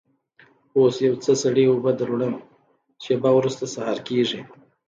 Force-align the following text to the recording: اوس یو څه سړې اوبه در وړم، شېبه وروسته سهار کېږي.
اوس 0.77 0.95
یو 1.07 1.15
څه 1.23 1.31
سړې 1.43 1.63
اوبه 1.69 1.91
در 1.99 2.09
وړم، 2.13 2.33
شېبه 3.03 3.29
وروسته 3.35 3.63
سهار 3.73 3.99
کېږي. 4.07 4.41